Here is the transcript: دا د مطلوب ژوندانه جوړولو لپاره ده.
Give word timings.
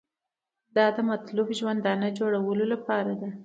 دا 0.75 0.85
د 0.95 0.99
مطلوب 1.09 1.47
ژوندانه 1.59 2.07
جوړولو 2.19 2.63
لپاره 2.73 3.11
ده. 3.21 3.29